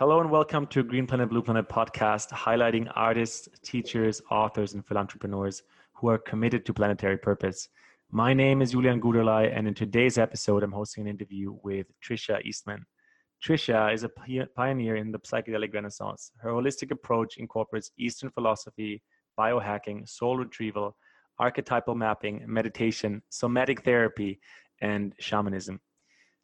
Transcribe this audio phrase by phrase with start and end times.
[0.00, 5.62] Hello and welcome to Green Planet Blue Planet podcast, highlighting artists, teachers, authors, and philanthropreneurs
[5.94, 7.68] who are committed to planetary purpose.
[8.12, 12.40] My name is Julian Guderlei, and in today's episode, I'm hosting an interview with Trisha
[12.44, 12.86] Eastman.
[13.44, 14.08] Trisha is a
[14.54, 16.30] pioneer in the psychedelic renaissance.
[16.38, 19.02] Her holistic approach incorporates Eastern philosophy,
[19.36, 20.96] biohacking, soul retrieval,
[21.40, 24.38] archetypal mapping, meditation, somatic therapy,
[24.80, 25.80] and shamanism.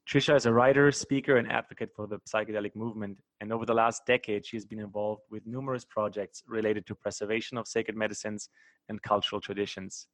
[0.09, 4.02] Trisha is a writer, speaker, and advocate for the psychedelic movement, and over the last
[4.07, 8.51] decade, she has been involved with numerous projects related to preservation of sacred medicines
[8.91, 10.09] and cultural traditions.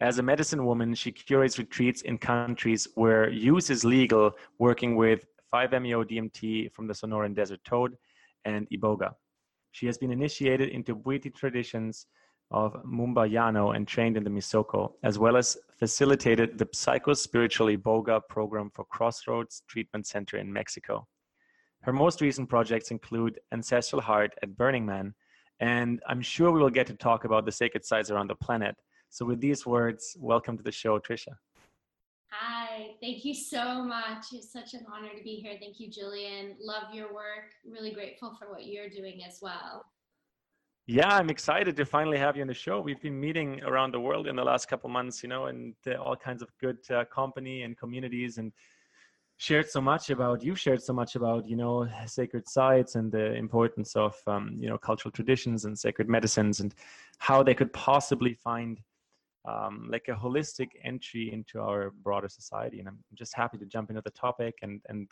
[0.00, 5.24] As a medicine woman, she curates retreats in countries where use is legal, working with
[5.52, 7.96] 5-MeO DMT from the Sonoran Desert Toad
[8.44, 9.14] and Iboga.
[9.70, 12.06] She has been initiated into Bwiti traditions
[12.50, 18.70] of Mumbayano and trained in the Misoko, as well as facilitated the Psycho-Spiritual Iboga program
[18.74, 21.06] for Crossroads Treatment Center in Mexico.
[21.82, 25.14] Her most recent projects include Ancestral Heart at Burning Man,
[25.60, 28.76] and I'm sure we will get to talk about the sacred sites around the planet.
[29.10, 31.34] So, with these words, welcome to the show, Trisha.
[32.30, 34.26] Hi, thank you so much.
[34.32, 35.54] It's such an honor to be here.
[35.58, 36.56] Thank you, Julian.
[36.60, 37.52] Love your work.
[37.64, 39.84] Really grateful for what you're doing as well.
[40.90, 42.80] Yeah, I'm excited to finally have you on the show.
[42.80, 45.96] We've been meeting around the world in the last couple months, you know, and uh,
[45.96, 48.54] all kinds of good uh, company and communities, and
[49.36, 50.42] shared so much about.
[50.42, 54.66] You've shared so much about, you know, sacred sites and the importance of, um, you
[54.66, 56.74] know, cultural traditions and sacred medicines, and
[57.18, 58.80] how they could possibly find
[59.46, 62.78] um, like a holistic entry into our broader society.
[62.78, 65.06] And I'm just happy to jump into the topic and and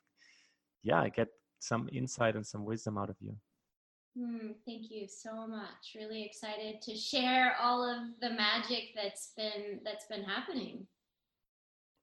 [0.83, 3.37] yeah, get some insight and some wisdom out of you.
[4.19, 5.95] Mm, thank you so much.
[5.95, 10.87] Really excited to share all of the magic that's been that's been happening.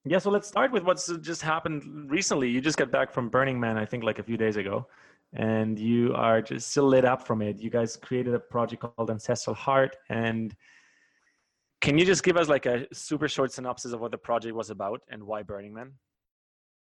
[0.06, 2.50] Yeah, so let's start with what's just happened recently.
[2.50, 4.86] You just got back from Burning Man, I think, like a few days ago,
[5.32, 7.58] and you are just still lit up from it.
[7.58, 10.54] You guys created a project called Ancestral Heart, and
[11.80, 14.70] can you just give us like a super short synopsis of what the project was
[14.70, 15.92] about and why Burning Man?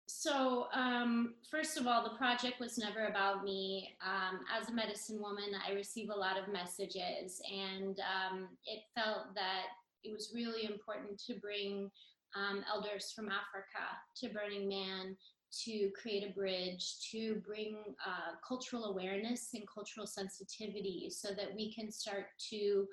[0.06, 3.96] So, um, first of all, the project was never about me.
[4.04, 9.34] Um, as a medicine woman, I receive a lot of messages, and um, it felt
[9.34, 9.64] that
[10.04, 11.90] it was really important to bring
[12.36, 13.84] um, elders from Africa
[14.18, 15.16] to Burning Man
[15.64, 21.72] to create a bridge, to bring uh, cultural awareness and cultural sensitivity so that we
[21.72, 22.86] can start to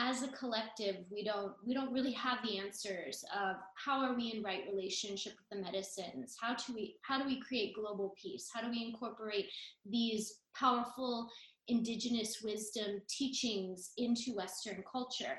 [0.00, 4.32] as a collective we don't we don't really have the answers of how are we
[4.34, 6.36] in right relationship with the medicines?
[6.40, 8.48] How do we how do we create global peace?
[8.52, 9.46] How do we incorporate
[9.84, 11.28] these powerful
[11.68, 15.38] indigenous wisdom teachings into western culture?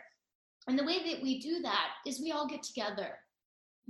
[0.67, 3.17] And the way that we do that is we all get together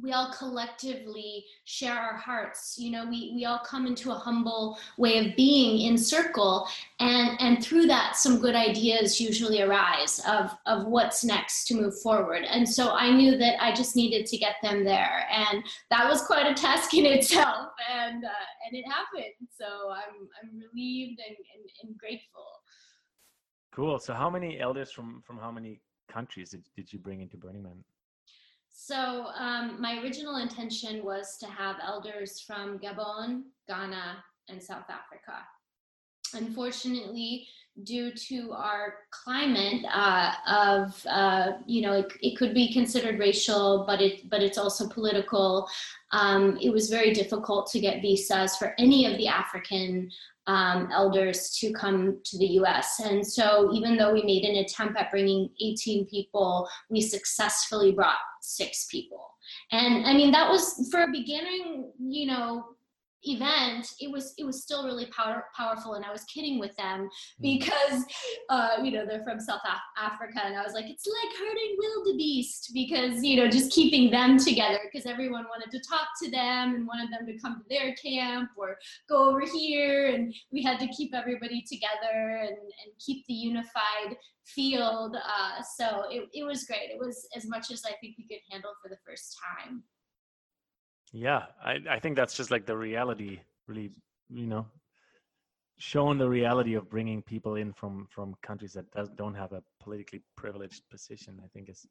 [0.02, 2.76] we all collectively share our hearts.
[2.78, 6.68] You know we we all come into a humble way of being in circle
[7.00, 12.00] and and through that some good ideas usually arise of of what's next to move
[12.00, 12.44] forward.
[12.44, 16.22] And so i knew that i just needed to get them there and that was
[16.24, 19.34] quite a task in itself and uh, and it happened.
[19.50, 22.46] So i'm i'm relieved and, and, and grateful.
[23.74, 24.00] Cool.
[24.00, 25.80] So how many elders from from how many
[26.12, 27.84] countries did, did you bring into burning man
[28.74, 35.40] so um, my original intention was to have elders from Gabon, Ghana, and South Africa.
[36.34, 37.48] Unfortunately,
[37.84, 43.86] due to our climate uh, of uh, you know it, it, could be considered racial,
[43.88, 45.68] but it but it's also political.
[46.12, 50.12] Um, it was very difficult to get visas for any of the African
[50.48, 53.00] um, elders to come to the US.
[53.00, 58.20] And so, even though we made an attempt at bringing 18 people, we successfully brought
[58.42, 59.30] six people.
[59.72, 62.66] And I mean, that was for a beginning, you know,
[63.24, 67.02] event it was it was still really power, powerful and i was kidding with them
[67.02, 67.42] hmm.
[67.42, 68.06] because
[68.50, 71.76] uh, you know they're from south Af- africa and i was like it's like herding
[71.78, 76.76] wildebeest because you know just keeping them together because everyone wanted to talk to them
[76.76, 78.78] and wanted them to come to their camp or
[79.10, 84.16] go over here and we had to keep everybody together and, and keep the unified
[84.46, 88.28] field uh, so it, it was great it was as much as i think we
[88.28, 89.84] could handle for the first time
[91.12, 93.92] yeah, I, I think that's just like the reality, really,
[94.30, 94.66] you know,
[95.78, 99.64] showing the reality of bringing people in from from countries that does, don't have a
[99.82, 101.42] politically privileged position.
[101.44, 101.86] I think is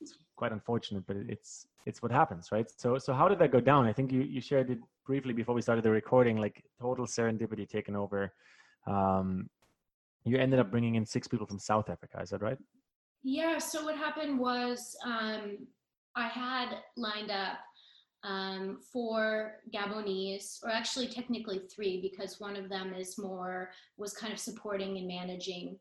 [0.00, 2.70] it's quite unfortunate, but it's it's what happens, right?
[2.76, 3.86] So so how did that go down?
[3.86, 7.68] I think you you shared it briefly before we started the recording, like total serendipity
[7.68, 8.32] taken over.
[8.86, 9.48] Um,
[10.24, 12.20] you ended up bringing in six people from South Africa.
[12.22, 12.58] Is that right?
[13.22, 13.58] Yeah.
[13.58, 15.58] So what happened was um,
[16.14, 17.58] I had lined up
[18.24, 24.32] um, four Gabonese, or actually technically three, because one of them is more was kind
[24.32, 25.78] of supporting and managing.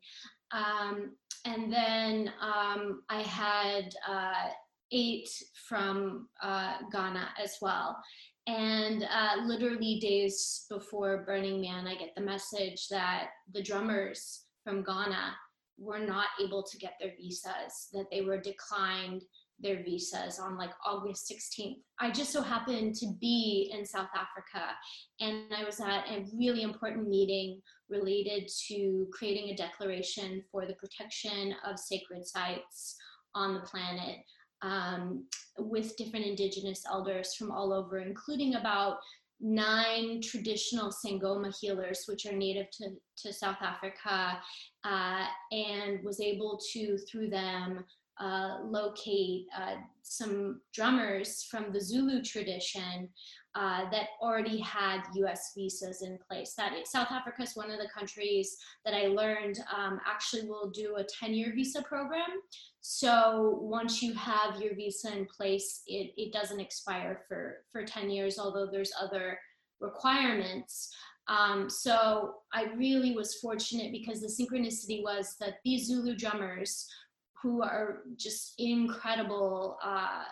[0.51, 4.49] Um, and then um, I had uh,
[4.91, 5.29] eight
[5.67, 7.97] from uh, Ghana as well.
[8.45, 14.83] And uh, literally days before Burning Man, I get the message that the drummers from
[14.83, 15.35] Ghana
[15.77, 19.23] were not able to get their visas, that they were declined
[19.59, 21.77] their visas on like August 16th.
[21.99, 24.73] I just so happened to be in South Africa
[25.19, 30.75] and I was at a really important meeting related to creating a declaration for the
[30.75, 32.97] protection of sacred sites
[33.35, 34.17] on the planet
[34.61, 35.25] um,
[35.57, 38.97] with different indigenous elders from all over, including about
[39.39, 44.39] nine traditional Sangoma healers, which are native to, to South Africa,
[44.85, 47.83] uh, and was able to, through them,
[48.19, 53.09] uh, locate uh, some drummers from the Zulu tradition
[53.55, 56.53] uh, that already had US visas in place.
[56.55, 60.95] That South Africa is one of the countries that I learned um, actually will do
[60.97, 62.29] a 10 year visa program.
[62.81, 68.09] So once you have your visa in place, it, it doesn't expire for, for 10
[68.09, 69.39] years, although there's other
[69.79, 70.93] requirements.
[71.27, 76.87] Um, so I really was fortunate because the synchronicity was that these Zulu drummers
[77.43, 80.23] who are just incredible, uh,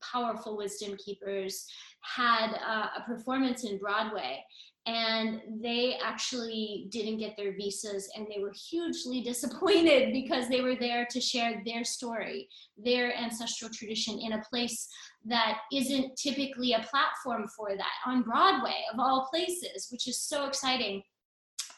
[0.00, 1.66] powerful wisdom keepers,
[2.00, 4.42] had uh, a performance in Broadway.
[4.86, 10.76] And they actually didn't get their visas, and they were hugely disappointed because they were
[10.76, 14.88] there to share their story, their ancestral tradition in a place
[15.26, 20.46] that isn't typically a platform for that on Broadway, of all places, which is so
[20.46, 21.02] exciting.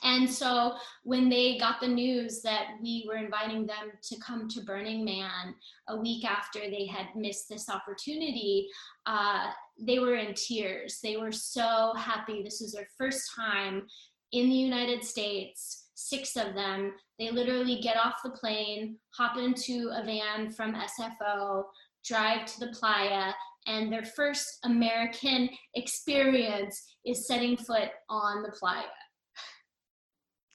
[0.02, 4.62] And so when they got the news that we were inviting them to come to
[4.62, 5.54] Burning Man
[5.88, 8.69] a week after they had missed this opportunity,
[9.06, 9.50] uh,
[9.81, 10.99] they were in tears.
[11.02, 12.43] They were so happy.
[12.43, 13.87] This was their first time
[14.32, 16.93] in the United States, six of them.
[17.19, 21.64] They literally get off the plane, hop into a van from SFO,
[22.04, 23.32] drive to the playa,
[23.66, 28.82] and their first American experience is setting foot on the playa.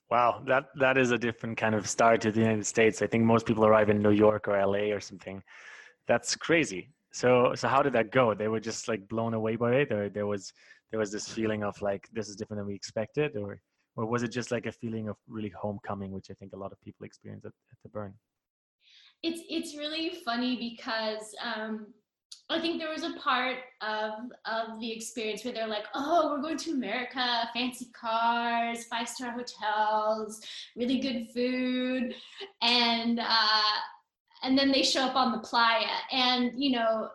[0.09, 3.01] Wow, that that is a different kind of start to the United States.
[3.01, 5.44] I think most people arrive in New York or LA or something.
[6.07, 6.89] That's crazy.
[7.12, 8.33] So so how did that go?
[8.33, 10.54] They were just like blown away by it, or there was
[10.92, 13.59] there was this feeling of like this is different than we expected, or
[13.98, 16.71] or was it just like a feeling of really homecoming, which I think a lot
[16.71, 18.13] of people experience at, at the burn?
[19.24, 21.88] It's it's really funny because um,
[22.49, 24.13] I think there was a part of
[24.45, 29.31] of the experience where they're like, "Oh, we're going to America, fancy cars, five star
[29.31, 30.41] hotels,
[30.75, 32.15] really good food,"
[32.61, 33.77] and uh,
[34.44, 37.09] and then they show up on the playa, and you know,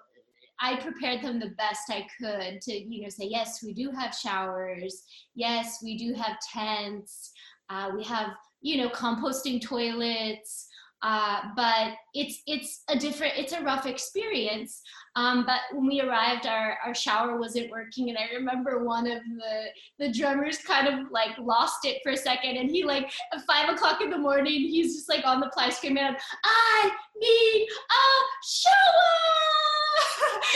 [0.61, 4.15] I prepared them the best I could to you know say, "Yes, we do have
[4.15, 5.05] showers.
[5.35, 7.33] Yes, we do have tents.
[7.71, 8.29] Uh, we have
[8.61, 10.69] you know composting toilets."
[11.03, 14.83] Uh, but it's it's a different it's a rough experience.
[15.17, 19.19] Um, but when we arrived our, our shower wasn't working and i remember one of
[19.37, 19.65] the
[19.99, 23.69] the drummers kind of like lost it for a second and he like at five
[23.69, 26.91] o'clock in the morning he's just like on the play screaming i
[27.21, 28.73] need a shower!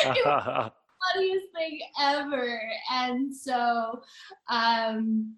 [0.17, 0.73] It was the
[1.15, 2.61] funniest thing ever.
[2.91, 4.03] And so
[4.49, 5.35] um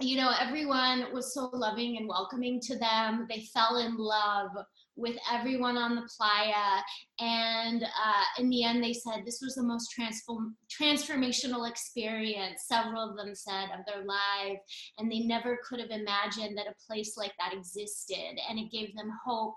[0.00, 3.26] you know, everyone was so loving and welcoming to them.
[3.28, 4.50] They fell in love
[4.96, 6.82] with everyone on the playa.
[7.20, 13.10] And uh, in the end, they said this was the most transform- transformational experience, several
[13.10, 14.58] of them said, of their life.
[14.98, 18.38] And they never could have imagined that a place like that existed.
[18.48, 19.56] And it gave them hope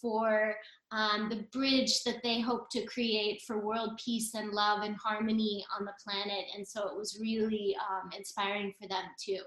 [0.00, 0.54] for
[0.92, 5.64] um, the bridge that they hope to create for world peace and love and harmony
[5.78, 6.44] on the planet.
[6.54, 9.40] And so it was really um, inspiring for them too.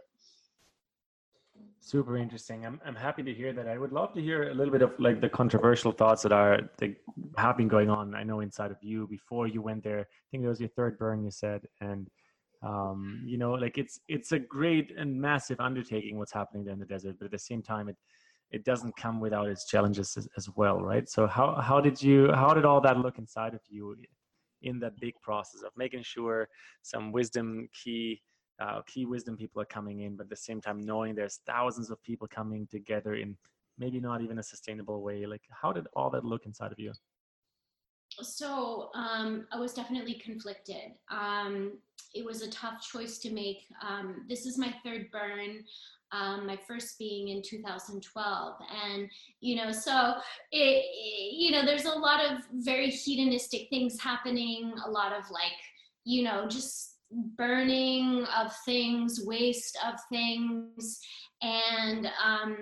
[1.88, 2.66] Super interesting.
[2.66, 3.66] I'm I'm happy to hear that.
[3.66, 6.70] I would love to hear a little bit of like the controversial thoughts that are
[6.80, 6.98] that
[7.38, 8.14] have been going on.
[8.14, 10.02] I know inside of you before you went there.
[10.02, 12.10] I think it was your third burn you said, and
[12.62, 16.80] um, you know, like it's it's a great and massive undertaking what's happening there in
[16.80, 17.96] the desert, but at the same time, it
[18.52, 21.08] it doesn't come without its challenges as, as well, right?
[21.08, 23.96] So how how did you how did all that look inside of you
[24.62, 26.50] in that big process of making sure
[26.82, 28.22] some wisdom key
[28.60, 31.90] uh, key wisdom people are coming in, but at the same time knowing there's thousands
[31.90, 33.38] of people coming together in
[33.78, 35.26] maybe not even a sustainable way.
[35.26, 36.92] Like, how did all that look inside of you?
[38.22, 40.94] So um, I was definitely conflicted.
[41.12, 41.74] Um,
[42.16, 43.64] it was a tough choice to make.
[43.88, 45.64] Um, this is my third burn.
[46.14, 49.10] Um, my first being in 2012 and
[49.42, 50.14] you know so
[50.54, 55.30] it, it, you know there's a lot of very hedonistic things happening a lot of
[55.30, 55.52] like
[56.08, 61.00] you know, just burning of things, waste of things.
[61.42, 62.58] And, um,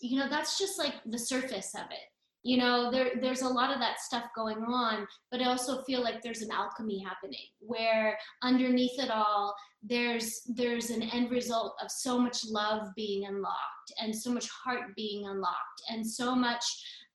[0.00, 2.08] you know, that's just like the surface of it.
[2.44, 6.02] You know, there, there's a lot of that stuff going on, but I also feel
[6.02, 11.90] like there's an alchemy happening where underneath it all, there's there's an end result of
[11.90, 16.64] so much love being unlocked and so much heart being unlocked and so much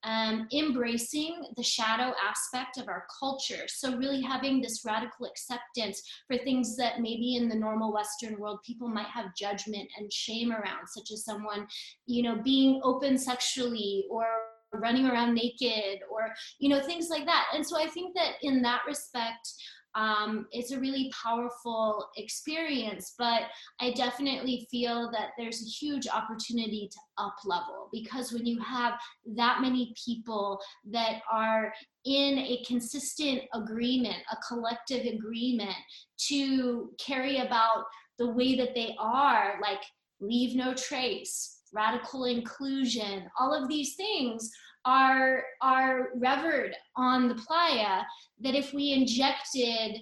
[0.04, 3.68] um, embracing the shadow aspect of our culture.
[3.68, 8.60] So, really having this radical acceptance for things that maybe in the normal Western world
[8.66, 11.68] people might have judgment and shame around, such as someone,
[12.06, 14.26] you know, being open sexually or
[14.74, 16.28] running around naked or,
[16.60, 17.46] you know, things like that.
[17.54, 19.52] And so, I think that in that respect,
[19.98, 23.44] um, it's a really powerful experience but
[23.82, 28.94] i definitely feel that there's a huge opportunity to up level because when you have
[29.36, 30.60] that many people
[30.92, 31.74] that are
[32.06, 35.76] in a consistent agreement a collective agreement
[36.18, 37.84] to carry about
[38.20, 39.82] the way that they are like
[40.22, 44.52] leave no trace radical inclusion all of these things
[44.88, 48.04] are are revered on the playa
[48.40, 50.00] that if we injected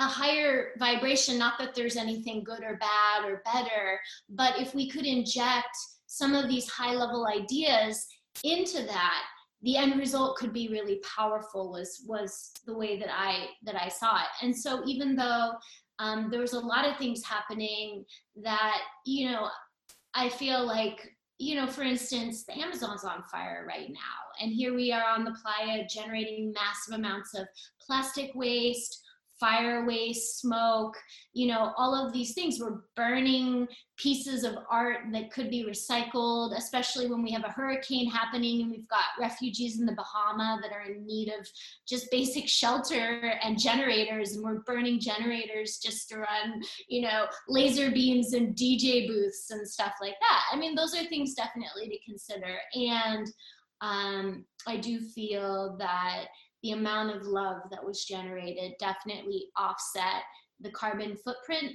[0.00, 4.90] a higher vibration not that there's anything good or bad or better but if we
[4.90, 5.76] could inject
[6.06, 8.06] some of these high level ideas
[8.42, 9.22] into that
[9.62, 13.88] the end result could be really powerful was was the way that i that i
[13.88, 14.28] saw it.
[14.42, 15.52] And so even though
[15.98, 18.04] um, there was a lot of things happening
[18.42, 19.48] that you know
[20.14, 21.10] i feel like
[21.40, 24.42] you know, for instance, the Amazon's on fire right now.
[24.42, 27.48] And here we are on the playa generating massive amounts of
[27.80, 29.02] plastic waste,
[29.40, 30.94] fire waste, smoke,
[31.32, 32.60] you know, all of these things.
[32.60, 33.66] We're burning
[33.96, 38.70] pieces of art that could be recycled, especially when we have a hurricane happening and
[38.70, 41.48] we've got refugees in the Bahama that are in need of
[41.88, 47.90] just basic shelter and generators, and we're burning generators just to run, you know, laser
[47.90, 50.44] beams and DJ booths and stuff like that.
[50.52, 52.58] I mean, those are things definitely to consider.
[52.74, 53.26] And
[53.80, 56.26] um, I do feel that
[56.62, 60.22] the amount of love that was generated definitely offset
[60.60, 61.72] the carbon footprint.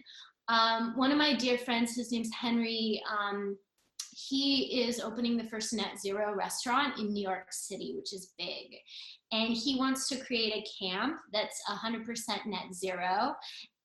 [0.47, 3.57] Um, one of my dear friends, his name's Henry, um,
[4.15, 8.77] he is opening the first net zero restaurant in New York City, which is big.
[9.31, 13.35] And he wants to create a camp that's 100% net zero.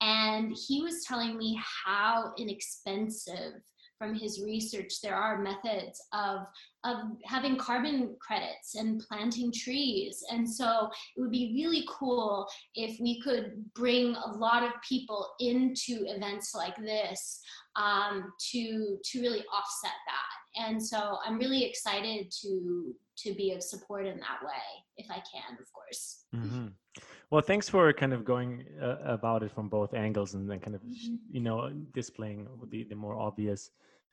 [0.00, 3.54] And he was telling me how inexpensive
[4.00, 6.47] from his research, there are methods of,
[6.85, 10.25] of having carbon credits and planting trees.
[10.33, 15.28] And so it would be really cool if we could bring a lot of people
[15.38, 17.42] into events like this
[17.76, 20.64] um, to, to really offset that.
[20.66, 24.62] And so I'm really excited to, to be of support in that way,
[24.97, 26.25] if I can, of course.
[26.35, 26.69] Mm-hmm.
[27.31, 30.75] Well, thanks for kind of going uh, about it from both angles and then kind
[30.75, 31.15] of, mm-hmm.
[31.31, 33.71] you know, displaying the, the more obvious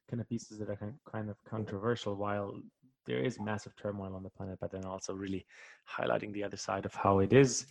[0.08, 2.62] kind of pieces that are kind of controversial while
[3.08, 5.48] there is massive turmoil on the planet, but then also really
[5.90, 7.66] highlighting the other side of how it is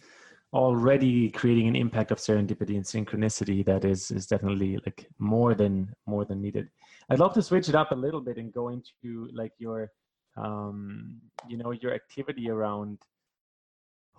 [0.52, 5.92] already creating an impact of serendipity and synchronicity that is is definitely like more than
[6.06, 6.68] more than needed.
[7.10, 9.90] I'd love to switch it up a little bit and go into like your
[10.36, 12.98] um you know your activity around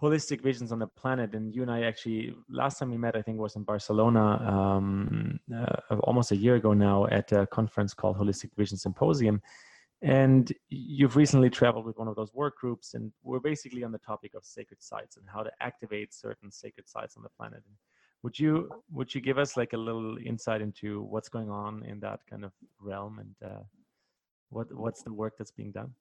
[0.01, 1.33] holistic visions on the planet.
[1.33, 5.39] And you and i actually last time we met i think was in barcelona um,
[5.55, 9.41] uh, almost a year ago now at a conference called holistic vision symposium.
[10.03, 13.97] And you've recently traveled with one of those work groups and we're basically on the
[13.97, 17.63] topic of sacred sites and how to activate certain sacred sites on the planet.
[18.21, 21.99] Would you would you give us like a little insight into what's going on in
[22.01, 23.63] that kind of realm and uh,
[24.49, 25.91] what what's the work that's being done?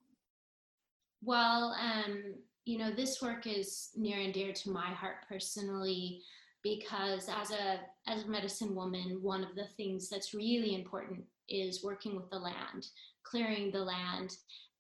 [1.22, 2.34] Well um
[2.66, 6.20] you know, this work is near and dear to my heart personally
[6.64, 11.84] because as a as a medicine woman, one of the things that's really important is
[11.84, 12.88] working with the land,
[13.22, 14.36] clearing the land,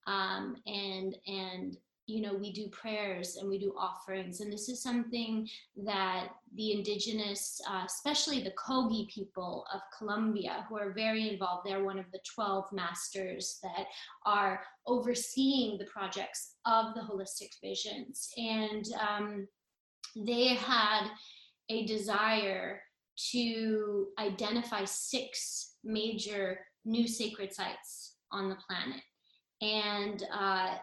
[0.08, 1.76] um, and and
[2.06, 4.40] you know, we do prayers and we do offerings.
[4.40, 5.48] And this is something
[5.84, 11.84] that the indigenous, uh, especially the Kogi people of Colombia, who are very involved, they're
[11.84, 13.86] one of the 12 masters that
[14.24, 18.28] are overseeing the projects of the holistic visions.
[18.36, 19.48] And um,
[20.14, 21.08] they had
[21.70, 22.82] a desire
[23.32, 29.02] to identify six major new sacred sites on the planet.
[29.60, 30.76] And uh,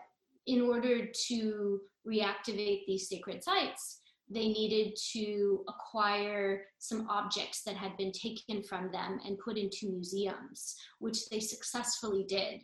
[0.48, 7.96] in order to reactivate these sacred sites, they needed to acquire some objects that had
[7.98, 12.62] been taken from them and put into museums, which they successfully did.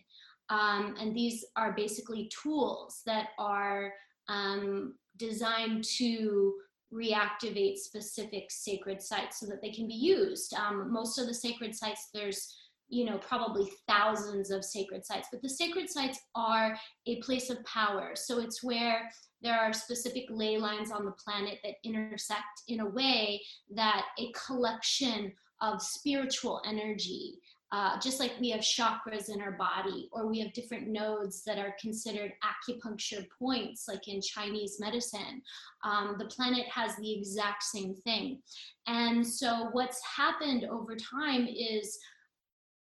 [0.49, 3.93] Um, and these are basically tools that are
[4.29, 6.53] um, designed to
[6.93, 10.53] reactivate specific sacred sites so that they can be used.
[10.55, 12.55] Um, most of the sacred sites, there's
[12.89, 16.75] you know probably thousands of sacred sites but the sacred sites are
[17.07, 19.09] a place of power so it's where
[19.41, 23.41] there are specific ley lines on the planet that intersect in a way
[23.73, 25.31] that a collection
[25.61, 27.39] of spiritual energy
[27.71, 31.59] uh, just like we have chakras in our body, or we have different nodes that
[31.59, 35.41] are considered acupuncture points, like in Chinese medicine.
[35.83, 38.41] Um, the planet has the exact same thing.
[38.87, 41.99] And so, what's happened over time is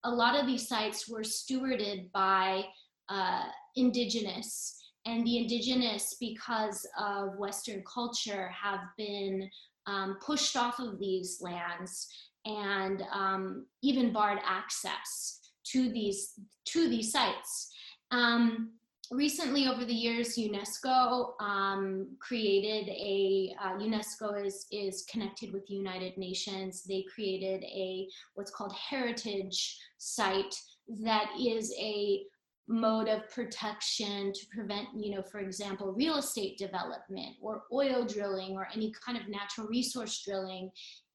[0.03, 2.63] a lot of these sites were stewarded by
[3.09, 3.43] uh,
[3.75, 4.75] indigenous.
[5.05, 9.49] And the indigenous, because of Western culture, have been
[9.87, 12.07] um, pushed off of these lands
[12.45, 16.33] and um, even barred access to these
[16.65, 17.71] to these sites.
[18.11, 18.71] Um,
[19.11, 25.75] recently, over the years, UNESCO um, created a uh, UNESCO is is connected with the
[25.75, 26.83] United Nations.
[26.83, 30.55] They created a what's called heritage site
[31.03, 32.23] that is a
[32.69, 38.51] mode of protection to prevent, you know, for example, real estate development or oil drilling
[38.51, 40.69] or any kind of natural resource drilling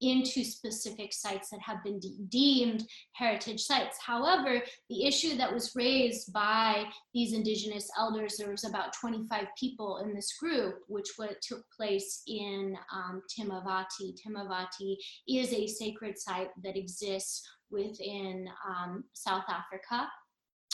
[0.04, 3.99] into specific sites that have been de- deemed heritage sites.
[4.04, 9.99] However, the issue that was raised by these indigenous elders, there was about 25 people
[9.99, 14.14] in this group, which what took place in um, Timbavati.
[14.14, 14.96] Timbavati
[15.28, 20.08] is a sacred site that exists within um, South Africa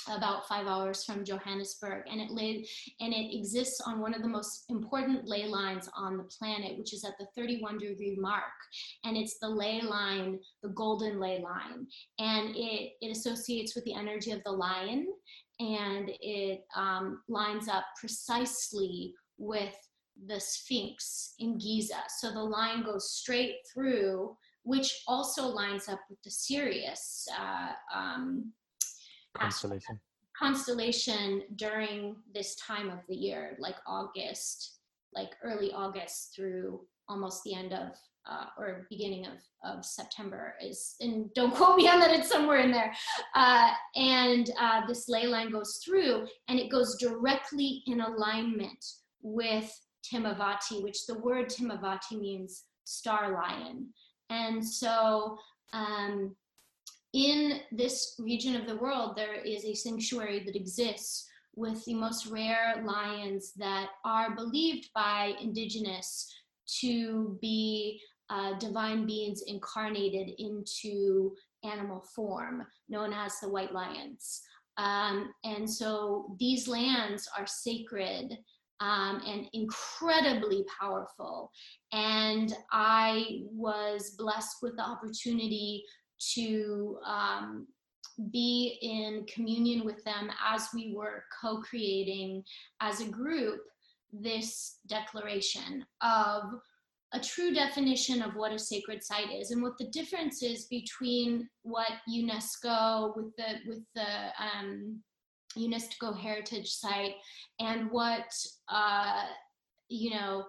[0.08, 2.66] about five hours from Johannesburg, and it lay,
[3.00, 6.94] and it exists on one of the most important ley lines on the planet, which
[6.94, 8.42] is at the 31 degree mark,
[9.04, 11.86] and it's the ley line, the golden ley line,
[12.18, 15.06] and it it associates with the energy of the lion,
[15.58, 19.74] and it um, lines up precisely with
[20.26, 22.02] the Sphinx in Giza.
[22.18, 27.26] So the line goes straight through, which also lines up with the Sirius.
[27.38, 28.52] Uh, um,
[29.36, 30.00] constellation.
[30.36, 31.42] Constellation.
[31.56, 34.78] During this time of the year like august
[35.14, 37.88] like early august through almost the end of
[38.30, 39.32] uh, or beginning of,
[39.64, 42.92] of september is and don't quote me on that it's somewhere in there.
[43.34, 48.84] Uh, and uh, this ley line goes through and it goes directly in alignment
[49.22, 49.70] with
[50.12, 53.88] timbavati which the word timbavati means star lion.
[54.30, 55.36] And so
[55.72, 56.34] um,
[57.12, 62.26] in this region of the world, there is a sanctuary that exists with the most
[62.26, 66.32] rare lions that are believed by indigenous
[66.80, 74.42] to be uh, divine beings incarnated into animal form, known as the white lions.
[74.76, 78.38] Um, and so these lands are sacred
[78.80, 81.50] um, and incredibly powerful.
[81.92, 85.84] And I was blessed with the opportunity
[86.34, 87.66] to um,
[88.30, 92.44] be in communion with them as we were co creating
[92.80, 93.60] as a group
[94.12, 96.42] this declaration of
[97.12, 99.50] a true definition of what a sacred site is.
[99.50, 105.00] And what the difference is between what UNESCO with the with the um,
[105.56, 107.14] UNESCO heritage site
[107.58, 108.32] and what
[108.68, 109.24] uh,
[109.88, 110.44] you know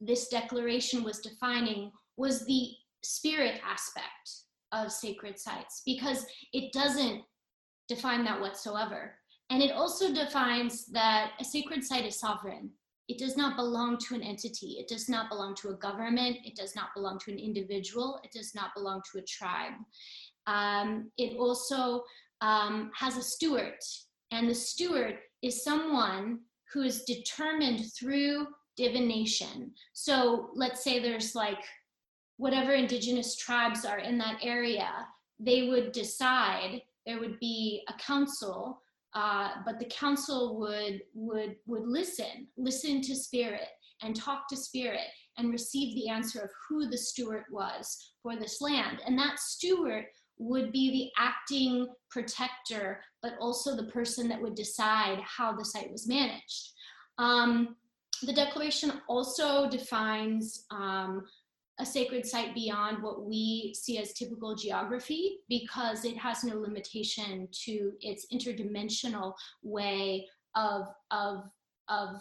[0.00, 2.70] this declaration was defining was the
[3.02, 4.43] spirit aspect
[4.74, 7.22] of sacred sites because it doesn't
[7.88, 9.14] define that whatsoever.
[9.50, 12.70] And it also defines that a sacred site is sovereign.
[13.08, 14.76] It does not belong to an entity.
[14.78, 16.38] It does not belong to a government.
[16.44, 18.18] It does not belong to an individual.
[18.24, 19.74] It does not belong to a tribe.
[20.46, 22.04] Um, it also
[22.40, 23.78] um, has a steward,
[24.30, 26.40] and the steward is someone
[26.72, 29.72] who is determined through divination.
[29.92, 31.62] So let's say there's like
[32.36, 34.90] whatever indigenous tribes are in that area,
[35.38, 38.80] they would decide there would be a council,
[39.14, 43.68] uh, but the council would would would listen, listen to spirit
[44.02, 48.60] and talk to spirit and receive the answer of who the steward was for this
[48.60, 49.00] land.
[49.06, 50.06] And that steward
[50.38, 55.90] would be the acting protector, but also the person that would decide how the site
[55.90, 56.72] was managed.
[57.18, 57.76] Um,
[58.22, 61.24] the declaration also defines um,
[61.78, 67.48] a sacred site beyond what we see as typical geography because it has no limitation
[67.52, 71.44] to its interdimensional way of of
[71.88, 72.20] of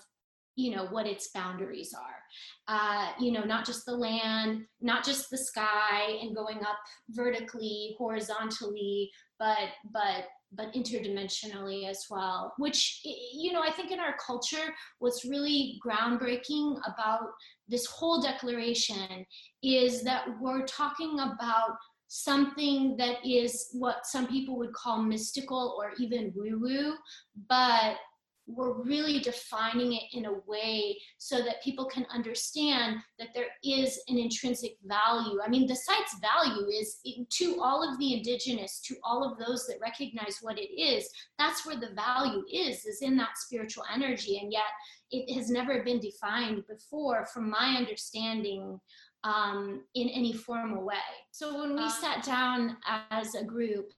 [0.55, 2.23] you know what its boundaries are.
[2.67, 6.77] Uh, you know not just the land not just the sky and going up
[7.09, 14.15] vertically horizontally but but but interdimensionally as well which you know i think in our
[14.25, 17.27] culture what's really groundbreaking about
[17.67, 19.25] this whole declaration
[19.61, 21.75] is that we're talking about
[22.07, 26.93] something that is what some people would call mystical or even woo woo
[27.49, 27.95] but
[28.45, 34.01] we're really defining it in a way so that people can understand that there is
[34.10, 35.39] an intrinsic value.
[35.43, 39.65] I mean, the site's value is to all of the indigenous, to all of those
[39.67, 41.10] that recognize what it is.
[41.39, 44.39] That's where the value is, is in that spiritual energy.
[44.41, 44.63] And yet
[45.12, 48.79] it has never been defined before, from my understanding,
[49.23, 50.95] um, in any formal way.
[51.32, 52.77] So when we um, sat down
[53.10, 53.91] as a group,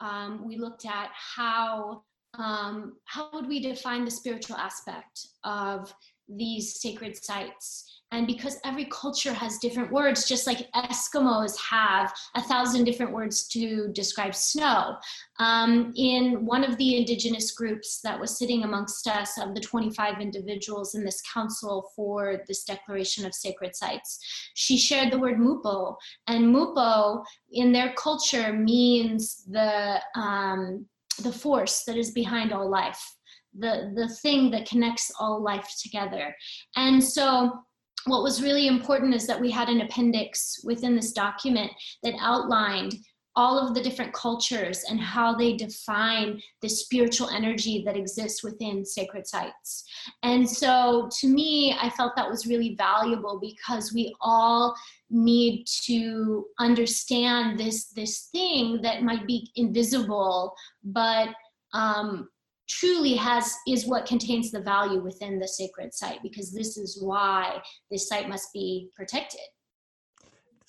[0.00, 2.02] um, we looked at how
[2.38, 5.94] um, how would we define the spiritual aspect of
[6.28, 7.88] these sacred sites?
[8.12, 13.48] And because every culture has different words, just like Eskimos have a thousand different words
[13.48, 14.96] to describe snow.
[15.38, 20.20] Um, in one of the indigenous groups that was sitting amongst us, of the 25
[20.20, 24.18] individuals in this council for this declaration of sacred sites,
[24.52, 25.96] she shared the word mupo.
[26.26, 30.84] And mupo in their culture means the um,
[31.16, 33.02] the force that is behind all life,
[33.58, 36.34] the, the thing that connects all life together.
[36.76, 37.52] And so
[38.06, 41.70] what was really important is that we had an appendix within this document
[42.02, 42.94] that outlined
[43.34, 48.84] all of the different cultures and how they define the spiritual energy that exists within
[48.84, 49.84] sacred sites.
[50.22, 54.74] And so to me, I felt that was really valuable because we all
[55.10, 61.28] need to understand this this thing that might be invisible but
[61.74, 62.30] um,
[62.66, 67.60] truly has is what contains the value within the sacred site because this is why
[67.90, 69.40] this site must be protected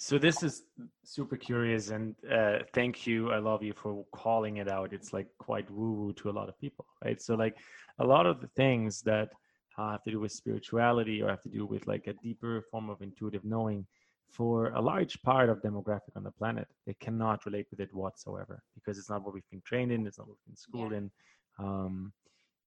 [0.03, 0.63] so this is
[1.05, 3.31] super curious, and uh, thank you.
[3.31, 4.91] I love you for calling it out.
[4.91, 7.21] It's like quite woo woo to a lot of people, right?
[7.21, 7.55] So like
[7.99, 9.29] a lot of the things that
[9.77, 13.01] have to do with spirituality or have to do with like a deeper form of
[13.01, 13.87] intuitive knowing
[14.29, 18.61] for a large part of demographic on the planet they cannot relate with it whatsoever
[18.75, 20.97] because it's not what we've been trained in it's not what we've been schooled yeah.
[20.97, 21.11] in
[21.59, 22.13] um,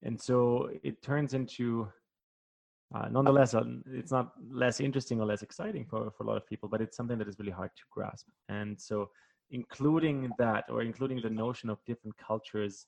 [0.03, 1.89] and so it turns into
[2.95, 6.47] uh, nonetheless, uh, it's not less interesting or less exciting for, for a lot of
[6.47, 8.27] people, but it's something that is really hard to grasp.
[8.49, 9.11] And so,
[9.51, 12.87] including that, or including the notion of different cultures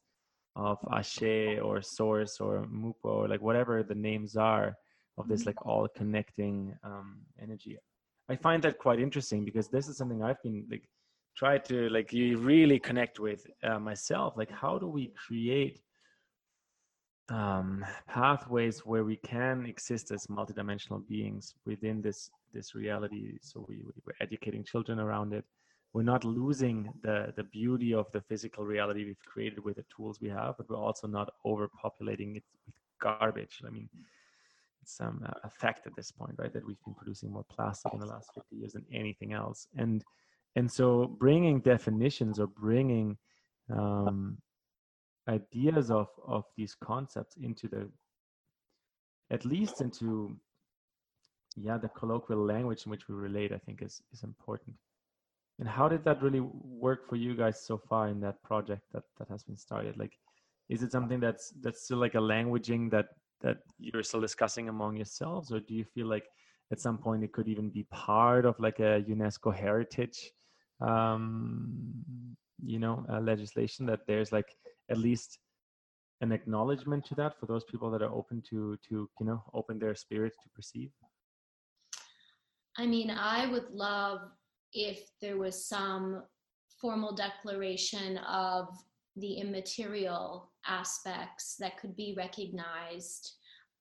[0.56, 4.76] of Ashe or Source or Mupo, or like whatever the names are
[5.18, 5.50] of this mm-hmm.
[5.50, 7.76] like all connecting um, energy,
[8.28, 10.88] I find that quite interesting because this is something I've been like
[11.36, 14.34] try to like you really connect with uh, myself.
[14.36, 15.80] Like, how do we create
[17.30, 23.38] um, pathways where we can exist as multidimensional beings within this this reality.
[23.42, 25.44] So we, we're educating children around it.
[25.92, 30.20] We're not losing the the beauty of the physical reality we've created with the tools
[30.20, 33.62] we have, but we're also not overpopulating it with garbage.
[33.66, 33.88] I mean,
[34.82, 36.52] it's um, a fact at this point, right?
[36.52, 40.02] That we've been producing more plastic in the last 50 years than anything else, and
[40.56, 43.16] and so bringing definitions or bringing
[43.70, 44.38] um,
[45.28, 47.88] ideas of of these concepts into the
[49.30, 50.36] at least into
[51.56, 54.76] yeah the colloquial language in which we relate i think is is important.
[55.60, 59.02] And how did that really work for you guys so far in that project that
[59.18, 59.96] that has been started?
[59.96, 60.12] Like
[60.68, 63.06] is it something that's that's still like a languaging that
[63.40, 65.50] that you're still discussing among yourselves?
[65.52, 66.26] Or do you feel like
[66.70, 70.30] at some point it could even be part of like a unesco heritage
[70.80, 71.72] um
[72.64, 74.54] you know legislation that there's like
[74.90, 75.38] at least
[76.20, 79.78] an acknowledgement to that for those people that are open to to you know open
[79.78, 80.90] their spirit to perceive?
[82.76, 84.20] I mean i would love
[84.72, 86.22] if there was some
[86.80, 88.68] formal declaration of
[89.16, 93.32] the immaterial aspects that could be recognized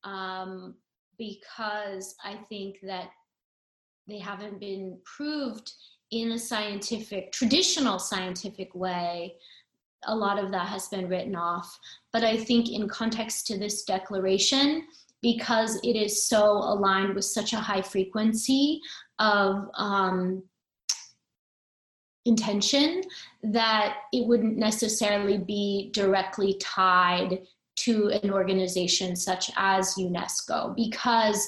[0.03, 0.75] um,
[1.17, 3.09] because i think that
[4.07, 5.71] they haven't been proved
[6.11, 9.35] in a scientific traditional scientific way
[10.05, 11.77] a lot of that has been written off.
[12.13, 14.87] But I think, in context to this declaration,
[15.21, 18.79] because it is so aligned with such a high frequency
[19.19, 20.43] of um,
[22.25, 23.01] intention,
[23.43, 27.39] that it wouldn't necessarily be directly tied
[27.77, 31.47] to an organization such as UNESCO, because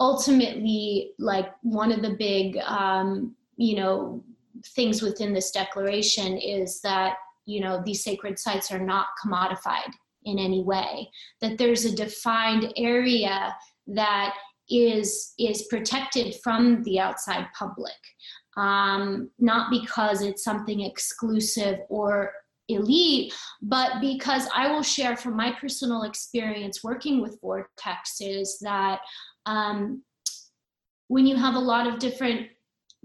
[0.00, 4.24] ultimately, like one of the big, um, you know,
[4.68, 9.92] things within this declaration is that you know these sacred sites are not commodified
[10.24, 11.08] in any way
[11.40, 13.54] that there's a defined area
[13.86, 14.34] that
[14.70, 17.92] is is protected from the outside public
[18.56, 22.32] um, not because it's something exclusive or
[22.68, 29.00] elite, but because I will share from my personal experience working with Vortex is that
[29.46, 30.02] um,
[31.08, 32.48] when you have a lot of different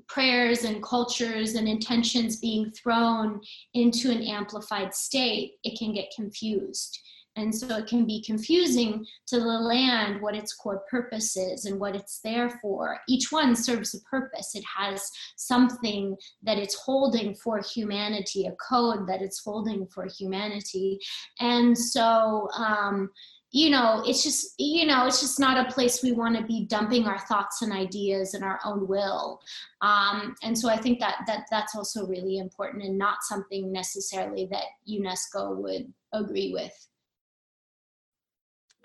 [0.09, 3.39] prayers and cultures and intentions being thrown
[3.73, 6.99] into an amplified state, it can get confused.
[7.35, 11.79] And so it can be confusing to the land what its core purpose is and
[11.79, 12.99] what it's there for.
[13.07, 14.55] Each one serves a purpose.
[14.55, 20.99] It has something that it's holding for humanity, a code that it's holding for humanity.
[21.39, 23.09] And so, um,
[23.51, 26.65] you know it's just you know it's just not a place we want to be
[26.65, 29.41] dumping our thoughts and ideas and our own will
[29.81, 34.47] um, and so i think that that that's also really important and not something necessarily
[34.51, 36.89] that unesco would agree with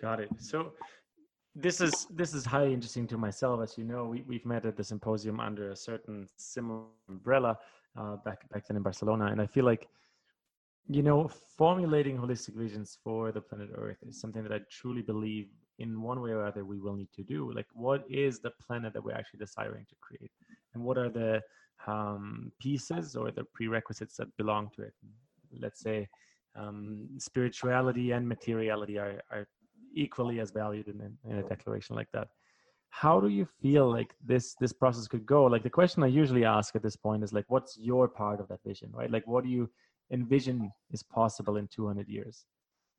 [0.00, 0.29] Got it.
[0.38, 0.72] So
[1.55, 3.62] this is this is highly interesting to myself.
[3.62, 7.57] As you know, we, we've met at the symposium under a certain similar umbrella
[7.96, 9.88] uh, back back then in Barcelona, and I feel like
[10.88, 15.49] you know formulating holistic visions for the planet Earth is something that I truly believe
[15.79, 17.53] in one way or other we will need to do.
[17.53, 20.31] Like, what is the planet that we're actually desiring to create,
[20.75, 21.42] and what are the
[21.87, 24.94] um, pieces or the prerequisites that belong to it?
[25.59, 26.09] Let's say
[26.57, 29.47] um, spirituality and materiality are, are
[29.94, 32.29] equally as valued in, in a declaration like that
[32.90, 36.44] how do you feel like this this process could go like the question i usually
[36.44, 39.42] ask at this point is like what's your part of that vision right like what
[39.44, 39.68] do you
[40.12, 42.45] envision is possible in 200 years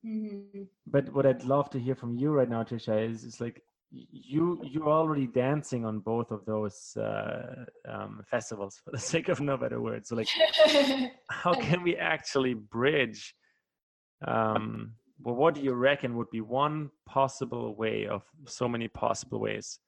[0.04, 0.62] mm-hmm.
[0.86, 4.60] but what i'd love to hear from you right now trisha is is like you
[4.64, 9.56] you're already dancing on both of those uh, um, festivals for the sake of no
[9.56, 10.28] better words so like
[11.30, 13.34] how can we actually bridge
[14.26, 19.40] um, well, what do you reckon would be one possible way of so many possible
[19.40, 19.78] ways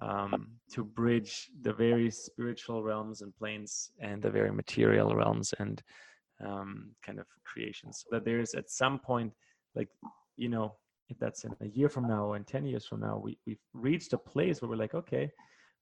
[0.00, 5.82] um, to bridge the very spiritual realms and planes and the very material realms and
[6.46, 9.32] um, kind of creations so that there's at some point
[9.74, 9.88] like
[10.36, 10.74] you know
[11.08, 14.12] if that's in a year from now in 10 years from now we, we've reached
[14.12, 15.30] a place where we're like okay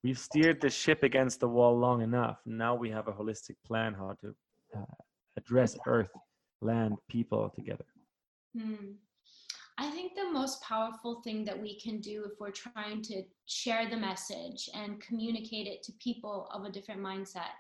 [0.03, 3.93] we've steered the ship against the wall long enough now we have a holistic plan
[3.93, 4.35] how to
[4.77, 4.95] uh,
[5.37, 6.11] address earth
[6.63, 7.85] land people together
[8.57, 8.93] Hmm.
[9.79, 13.91] I think the most powerful thing that we can do if we're trying to share
[13.91, 17.53] the message and communicate it to people of a different mindset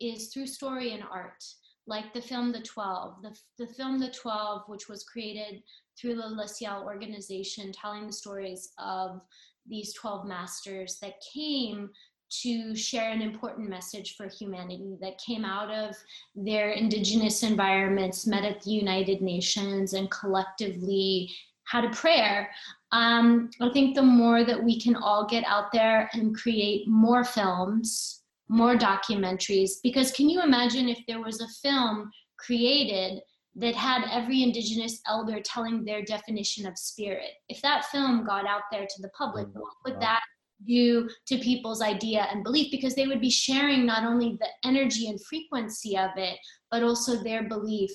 [0.00, 1.42] is through story and art.
[1.86, 5.62] Like the film The 12, the, the film The 12, which was created
[5.98, 9.20] through the Le Ciel organization, telling the stories of
[9.68, 11.90] these 12 masters that came
[12.28, 15.94] to share an important message for humanity that came out of
[16.34, 21.32] their indigenous environments, met at the United Nations, and collectively
[21.64, 22.50] had a prayer.
[22.92, 27.24] Um, I think the more that we can all get out there and create more
[27.24, 33.20] films, more documentaries, because can you imagine if there was a film created
[33.56, 37.30] that had every indigenous elder telling their definition of spirit?
[37.48, 40.20] If that film got out there to the public, what would that
[40.66, 42.70] do to people's idea and belief?
[42.70, 46.38] Because they would be sharing not only the energy and frequency of it
[46.70, 47.90] but also their belief.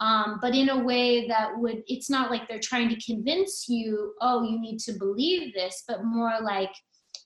[0.00, 4.12] Um, but in a way that would it's not like they're trying to convince you
[4.20, 6.70] oh you need to believe this but more like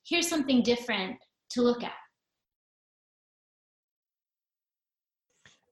[0.06, 1.16] here's something different
[1.50, 1.94] to look at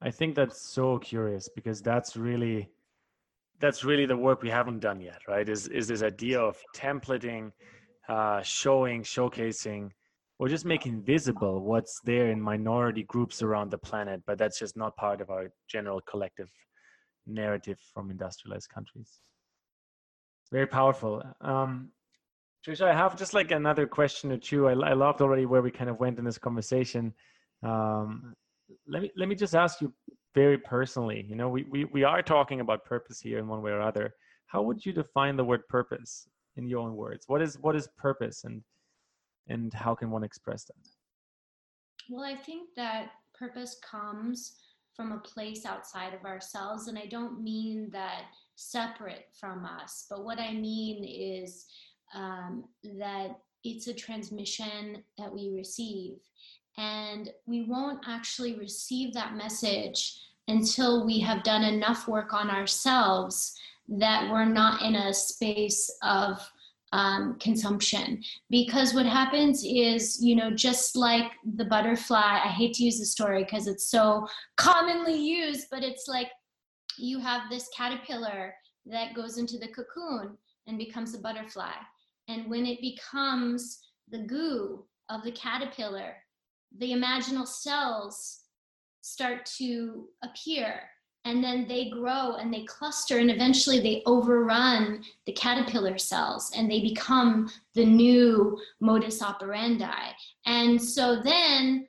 [0.02, 2.70] i think that's so curious because that's really
[3.60, 7.50] that's really the work we haven't done yet right is is this idea of templating
[8.08, 9.90] uh, showing, showcasing,
[10.38, 14.76] or just making visible what's there in minority groups around the planet, but that's just
[14.76, 16.50] not part of our general collective
[17.26, 19.20] narrative from industrialized countries.
[20.50, 21.22] Very powerful.
[21.40, 21.90] Um,
[22.66, 24.68] Trisha, I have just like another question or two.
[24.68, 27.12] I, I loved already where we kind of went in this conversation.
[27.62, 28.34] Um,
[28.86, 29.92] let me let me just ask you
[30.34, 31.24] very personally.
[31.28, 34.14] You know, we, we we are talking about purpose here in one way or other.
[34.46, 36.28] How would you define the word purpose?
[36.58, 38.62] in your own words what is what is purpose and
[39.48, 40.74] and how can one express that
[42.10, 44.56] well i think that purpose comes
[44.94, 48.24] from a place outside of ourselves and i don't mean that
[48.56, 51.66] separate from us but what i mean is
[52.14, 52.64] um,
[52.98, 56.16] that it's a transmission that we receive
[56.78, 63.54] and we won't actually receive that message until we have done enough work on ourselves
[63.88, 66.40] that we're not in a space of
[66.92, 68.22] um, consumption.
[68.48, 73.04] Because what happens is you know just like the butterfly i hate to use the
[73.04, 76.30] story because it's so commonly used but it's like
[76.96, 78.54] you have this caterpillar
[78.86, 80.36] that goes into the cocoon
[80.66, 81.72] and becomes a butterfly.
[82.28, 86.16] And when it becomes the goo of the caterpillar,
[86.76, 88.40] the imaginal cells
[89.00, 90.82] start to appear
[91.24, 96.70] and then they grow and they cluster and eventually they overrun the caterpillar cells and
[96.70, 100.12] they become the new modus operandi.
[100.46, 101.88] And so then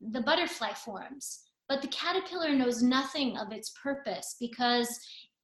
[0.00, 1.40] the butterfly forms.
[1.68, 4.88] But the caterpillar knows nothing of its purpose because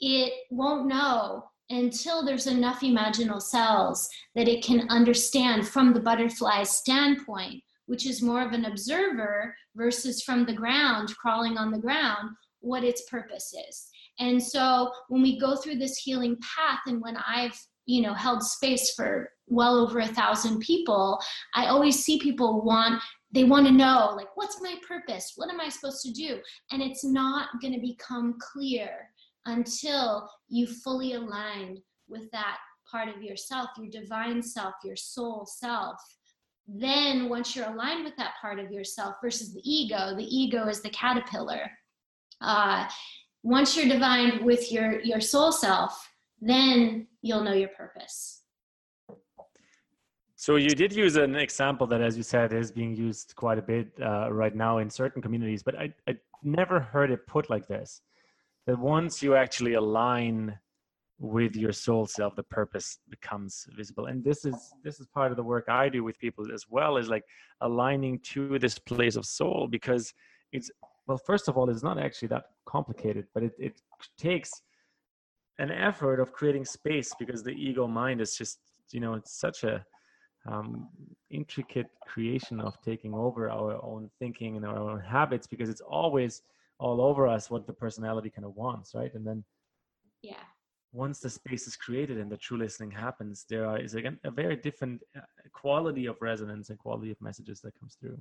[0.01, 6.70] it won't know until there's enough imaginal cells that it can understand from the butterfly's
[6.70, 12.31] standpoint which is more of an observer versus from the ground crawling on the ground
[12.61, 13.88] what its purpose is.
[14.18, 18.42] And so when we go through this healing path, and when I've you know held
[18.42, 21.20] space for well over a thousand people,
[21.55, 23.03] I always see people want
[23.35, 26.38] they want to know like what's my purpose what am i supposed to do
[26.70, 29.11] and it's not going to become clear
[29.47, 32.59] until you fully aligned with that
[32.90, 35.97] part of yourself your divine self your soul self
[36.66, 40.81] then once you're aligned with that part of yourself versus the ego the ego is
[40.81, 41.70] the caterpillar.
[42.40, 42.88] Uh,
[43.42, 48.42] once you're divine with your your soul self then you'll know your purpose.
[50.37, 53.62] So you did use an example that as you said is being used quite a
[53.62, 57.66] bit uh, right now in certain communities but I, I never heard it put like
[57.66, 58.03] this
[58.66, 60.59] that once you actually align
[61.25, 64.07] with your soul self the purpose becomes visible.
[64.07, 66.99] And this is this is part of the work i do with people as well
[66.99, 67.25] is like
[67.63, 70.13] aligning to this place of soul because
[70.53, 70.71] it's
[71.07, 73.81] well first of all it's not actually that complicated but it, it
[74.19, 74.51] takes
[75.59, 78.59] an effort of creating space because the ego mind is just
[78.91, 79.83] you know it's such a
[80.47, 80.91] um,
[81.31, 86.43] intricate creation of taking over our own thinking and our own habits because it's always
[86.79, 89.15] all over us what the personality kind of wants right?
[89.15, 89.43] And then
[90.21, 90.45] yeah
[90.95, 94.57] once the space is created and the true listening happens there is again a very
[94.57, 95.21] different uh,
[95.53, 98.19] quality of resonance and quality of messages that comes through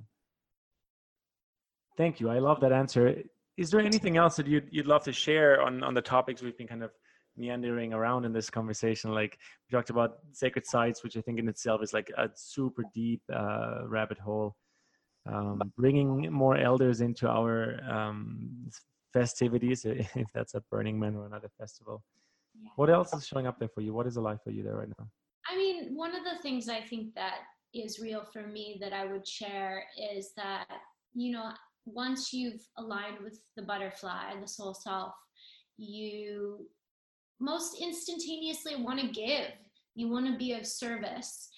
[1.96, 2.28] Thank you.
[2.28, 3.14] I love that answer.
[3.56, 6.58] Is there anything else that you'd, you'd love to share on, on the topics we've
[6.58, 6.90] been kind of
[7.36, 9.12] meandering around in this conversation?
[9.12, 12.82] Like we talked about sacred sites, which I think in itself is like a super
[12.94, 14.56] deep uh, rabbit hole.
[15.26, 18.68] Um, bringing more elders into our um,
[19.12, 22.02] festivities, if that's a Burning Man or another festival.
[22.54, 22.70] Yeah.
[22.76, 23.92] What else is showing up there for you?
[23.92, 25.06] What is alive for you there right now?
[25.48, 27.38] I mean, one of the things I think that
[27.74, 30.66] is real for me that I would share is that,
[31.14, 31.50] you know,
[31.86, 35.12] once you've aligned with the butterfly, the soul self,
[35.76, 36.66] you
[37.40, 39.50] most instantaneously want to give.
[39.94, 41.48] You want to be of service.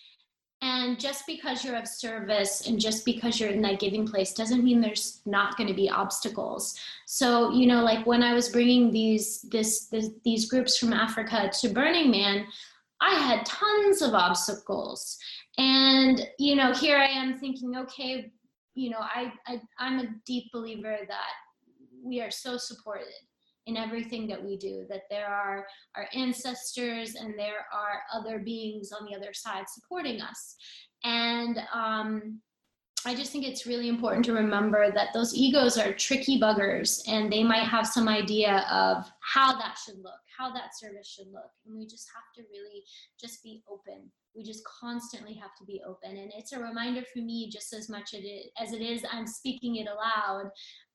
[0.66, 4.64] And just because you're of service and just because you're in that giving place doesn't
[4.64, 6.76] mean there's not going to be obstacles.
[7.06, 11.48] So, you know, like when I was bringing these this, this these groups from Africa
[11.60, 12.46] to Burning Man,
[13.00, 15.16] I had tons of obstacles.
[15.56, 18.32] And, you know, here I am thinking, okay,
[18.74, 21.32] you know, I, I I'm a deep believer that
[22.02, 23.06] we are so supported
[23.66, 28.90] in everything that we do that there are our ancestors and there are other beings
[28.92, 30.56] on the other side supporting us.
[31.04, 32.40] And um,
[33.04, 37.30] i just think it's really important to remember that those egos are tricky buggers and
[37.30, 41.50] they might have some idea of how that should look how that service should look.
[41.66, 42.84] And we just have to really
[43.20, 44.10] just be open.
[44.34, 46.16] We just constantly have to be open.
[46.16, 49.86] And it's a reminder for me just as much as it is i'm speaking it
[49.88, 50.50] aloud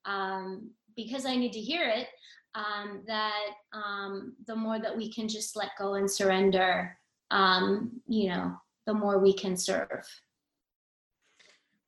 [0.05, 2.07] um, because i need to hear it
[2.55, 6.97] um, that um, the more that we can just let go and surrender
[7.31, 10.05] um, you know the more we can serve.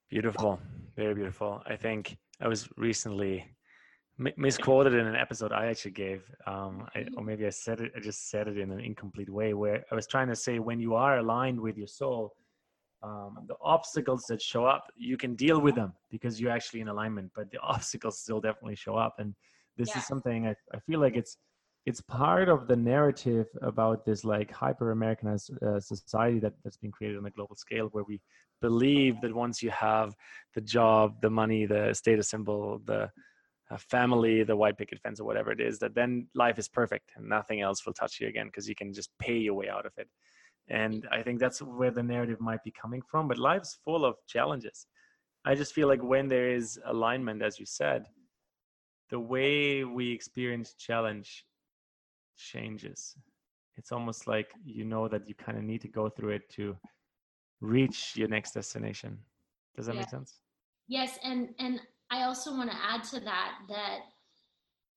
[0.10, 0.60] Beautiful.
[0.95, 1.62] Very beautiful.
[1.65, 3.45] I think i was recently
[4.38, 7.99] misquoted in an episode I actually gave, um, I, or maybe I said it, I
[7.99, 10.93] just said it in an incomplete way, where I was trying to say when you
[10.93, 12.36] are aligned with your soul,
[13.02, 16.89] um, the obstacles that show up, you can deal with them because you're actually in
[16.89, 19.15] alignment, but the obstacles still definitely show up.
[19.17, 19.34] And
[19.77, 19.99] this yeah.
[19.99, 21.38] is something I, I feel like it's
[21.86, 26.91] it's part of the narrative about this like hyper Americanized uh, society that, that's been
[26.91, 28.21] created on a global scale, where we
[28.62, 30.13] believe that once you have
[30.55, 33.09] the job, the money, the status symbol, the
[33.71, 37.12] a family, the white picket fence, or whatever it is, that then life is perfect
[37.15, 39.86] and nothing else will touch you again because you can just pay your way out
[39.86, 40.07] of it.
[40.69, 43.27] And I think that's where the narrative might be coming from.
[43.27, 44.88] But life's full of challenges.
[45.45, 48.06] I just feel like when there is alignment, as you said,
[49.13, 51.45] the way we experience challenge
[52.35, 53.15] changes.
[53.77, 56.75] It's almost like you know that you kind of need to go through it to
[57.61, 59.19] reach your next destination.
[59.75, 60.01] Does that yeah.
[60.01, 60.41] make sense?
[60.87, 63.99] Yes, and and I also want to add to that that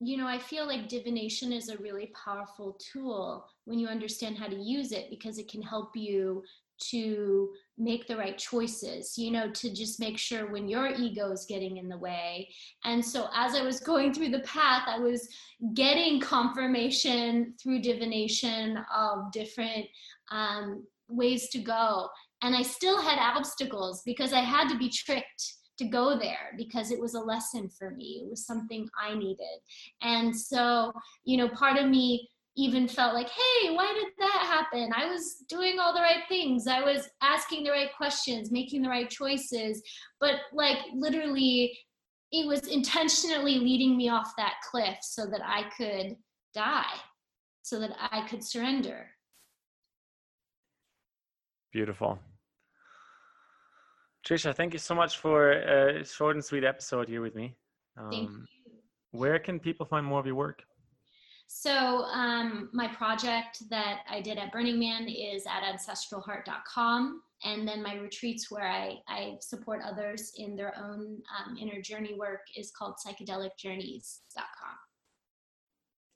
[0.00, 4.46] you know, I feel like divination is a really powerful tool when you understand how
[4.46, 6.42] to use it because it can help you
[6.91, 11.47] to make the right choices, you know, to just make sure when your ego is
[11.49, 12.49] getting in the way.
[12.85, 15.29] And so as I was going through the path, I was
[15.74, 19.87] getting confirmation through divination of different
[20.31, 22.09] um, ways to go.
[22.43, 26.91] And I still had obstacles because I had to be tricked to go there because
[26.91, 28.22] it was a lesson for me.
[28.22, 29.59] It was something I needed.
[30.03, 30.93] And so,
[31.24, 34.90] you know, part of me even felt like, hey, why did that happen?
[34.96, 36.66] I was doing all the right things.
[36.66, 39.82] I was asking the right questions, making the right choices.
[40.20, 41.78] But like literally,
[42.32, 46.16] it was intentionally leading me off that cliff so that I could
[46.54, 46.96] die,
[47.62, 49.07] so that I could surrender.
[51.72, 52.18] Beautiful.
[54.26, 57.54] Trisha, thank you so much for a short and sweet episode here with me.
[57.98, 58.72] Um, thank you.
[59.12, 60.64] Where can people find more of your work?
[61.49, 67.22] So um, my project that I did at Burning Man is at ancestralheart.com.
[67.44, 72.14] And then my retreats where I, I support others in their own um, inner journey
[72.14, 74.76] work is called psychedelicjourneys.com.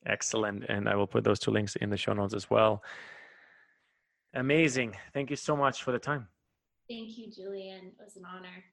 [0.06, 0.64] Excellent.
[0.68, 2.82] And I will put those two links in the show notes as well.
[4.34, 4.96] Amazing.
[5.12, 6.26] Thank you so much for the time.
[6.88, 7.86] Thank you, Julian.
[7.86, 8.64] It was an honor.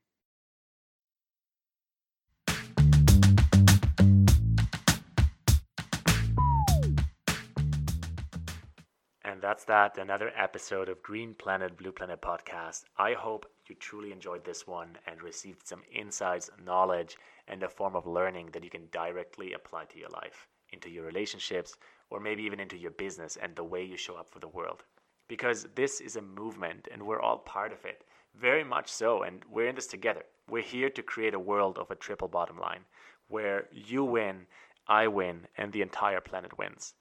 [9.28, 12.86] And that's that, another episode of Green Planet, Blue Planet podcast.
[12.97, 17.17] I hope you truly enjoyed this one and received some insights, knowledge,
[17.49, 21.03] and a form of learning that you can directly apply to your life, into your
[21.03, 21.75] relationships,
[22.09, 24.86] or maybe even into your business and the way you show up for the world.
[25.28, 28.05] Because this is a movement and we're all part of it.
[28.34, 29.23] Very much so.
[29.23, 30.23] And we're in this together.
[30.49, 32.86] We're here to create a world of a triple bottom line
[33.28, 34.47] where you win,
[34.88, 36.93] I win, and the entire planet wins.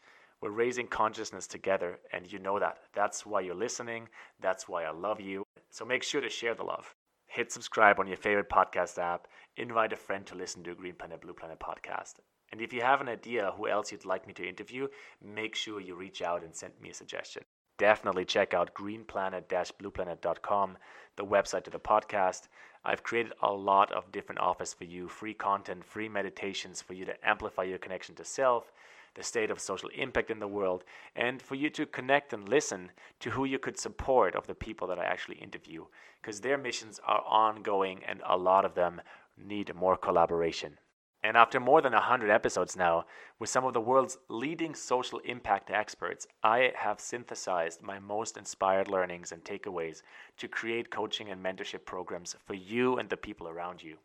[0.47, 2.79] We're raising consciousness together, and you know that.
[2.95, 4.07] That's why you're listening.
[4.41, 5.45] That's why I love you.
[5.71, 6.95] So make sure to share the love.
[7.27, 9.27] Hit subscribe on your favorite podcast app.
[9.57, 12.21] Invite a friend to listen to Green Planet Blue Planet podcast.
[12.53, 14.87] And if you have an idea who else you'd like me to interview,
[15.21, 17.43] make sure you reach out and send me a suggestion.
[17.77, 20.79] Definitely check out greenplanet-blueplanet.com,
[21.17, 22.43] the website to the podcast.
[22.85, 27.05] I've created a lot of different offers for you, free content, free meditations for you
[27.05, 28.71] to amplify your connection to self
[29.17, 30.85] the state of social impact in the world,
[31.17, 34.87] and for you to connect and listen to who you could support of the people
[34.87, 35.85] that I actually interview,
[36.23, 39.01] because their missions are ongoing and a lot of them
[39.37, 40.79] need more collaboration.
[41.23, 43.05] And after more than 100 episodes now,
[43.41, 48.87] with some of the world's leading social impact experts, I have synthesized my most inspired
[48.87, 50.03] learnings and takeaways
[50.37, 53.97] to create coaching and mentorship programs for you and the people around you.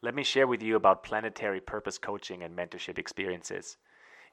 [0.00, 3.76] Let me share with you about planetary purpose coaching and mentorship experiences.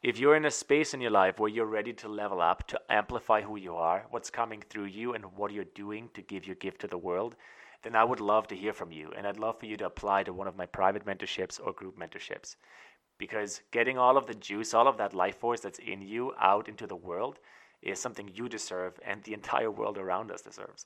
[0.01, 2.79] If you're in a space in your life where you're ready to level up, to
[2.89, 6.55] amplify who you are, what's coming through you, and what you're doing to give your
[6.55, 7.35] gift to the world,
[7.83, 9.11] then I would love to hear from you.
[9.17, 11.99] And I'd love for you to apply to one of my private mentorships or group
[11.99, 12.55] mentorships.
[13.17, 16.69] Because getting all of the juice, all of that life force that's in you out
[16.69, 17.37] into the world
[17.81, 20.85] is something you deserve and the entire world around us deserves.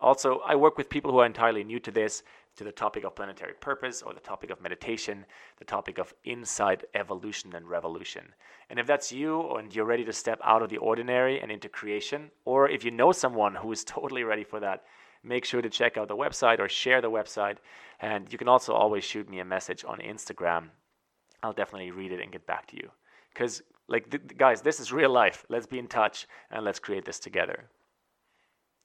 [0.00, 2.22] Also, I work with people who are entirely new to this,
[2.56, 5.24] to the topic of planetary purpose or the topic of meditation,
[5.58, 8.24] the topic of inside evolution, and revolution.
[8.68, 11.68] And if that's you and you're ready to step out of the ordinary and into
[11.68, 14.84] creation, or if you know someone who is totally ready for that,
[15.22, 17.56] make sure to check out the website or share the website.
[18.00, 20.68] And you can also always shoot me a message on Instagram.
[21.42, 22.90] I'll definitely read it and get back to you.
[23.32, 25.44] Because, like, th- guys, this is real life.
[25.48, 27.64] Let's be in touch and let's create this together.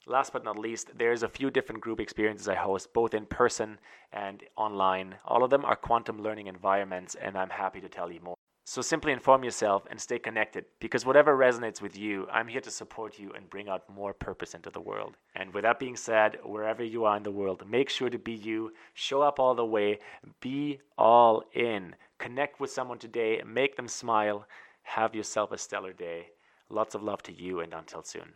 [0.08, 3.78] Last but not least, there's a few different group experiences I host, both in person
[4.12, 5.16] and online.
[5.24, 8.36] All of them are quantum learning environments, and I'm happy to tell you more.
[8.64, 12.70] So simply inform yourself and stay connected because whatever resonates with you, I'm here to
[12.70, 15.16] support you and bring out more purpose into the world.
[15.34, 18.32] And with that being said, wherever you are in the world, make sure to be
[18.32, 19.98] you, show up all the way,
[20.40, 21.96] be all in.
[22.18, 24.46] Connect with someone today, make them smile,
[24.82, 26.28] have yourself a stellar day.
[26.68, 28.34] Lots of love to you, and until soon.